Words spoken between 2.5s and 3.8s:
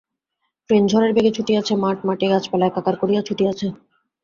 একাকার করিয়া ছুটিয়াছে।